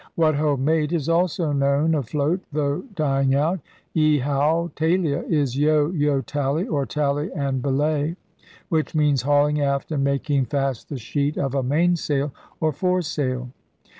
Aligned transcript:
What 0.15 0.33
ho, 0.33 0.57
mate! 0.57 0.91
is 0.93 1.07
also 1.07 1.51
known 1.51 1.93
afloat, 1.93 2.39
though 2.51 2.85
dying 2.95 3.35
out. 3.35 3.59
Y 3.95 4.17
howe! 4.17 4.71
taylia! 4.75 5.21
is 5.29 5.59
Yo— 5.59 5.93
ho! 6.01 6.21
tally! 6.21 6.67
or 6.67 6.87
Tally 6.87 7.31
and 7.33 7.61
belay! 7.61 8.15
which 8.69 8.95
means 8.95 9.21
hauling 9.21 9.61
aft 9.61 9.91
and 9.91 10.03
making 10.03 10.45
fast 10.45 10.89
the 10.89 10.97
sheet 10.97 11.37
of 11.37 11.53
a 11.53 11.61
mainsail 11.61 12.33
or 12.59 12.71
foresail. 12.73 13.49